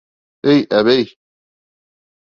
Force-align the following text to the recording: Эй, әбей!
Эй, 0.53 0.63
әбей! 0.79 1.05